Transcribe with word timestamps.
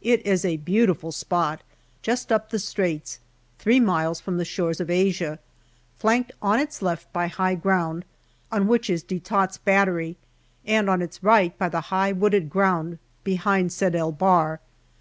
It 0.00 0.24
is 0.24 0.44
a 0.44 0.58
beautiful 0.58 1.10
spot, 1.10 1.60
just 2.02 2.30
up 2.30 2.50
the 2.50 2.60
Straits, 2.60 3.18
three 3.58 3.80
miles 3.80 4.20
from 4.20 4.36
the 4.36 4.44
shores 4.44 4.78
of 4.80 4.86
108 4.86 5.04
GALLIPOLI 5.04 5.18
DIARY 5.26 5.34
Asia, 5.34 5.42
flanked 5.98 6.32
on 6.40 6.60
its 6.60 6.82
left 6.82 7.12
by 7.12 7.26
high 7.26 7.56
ground, 7.56 8.04
on 8.52 8.68
which 8.68 8.88
is 8.88 9.02
De 9.02 9.18
Tott's 9.18 9.58
Battery, 9.58 10.14
and 10.64 10.88
on 10.88 11.02
its 11.02 11.24
right 11.24 11.58
by 11.58 11.68
the 11.68 11.80
high 11.90 12.12
wooded 12.12 12.48
ground 12.48 13.00
behind 13.24 13.72
Sed 13.72 13.96
el 13.96 14.12
Bahr. 14.12 14.60